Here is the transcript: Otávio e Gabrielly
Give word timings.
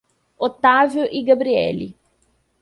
Otávio 0.35 1.05
e 1.11 1.21
Gabrielly 1.23 1.95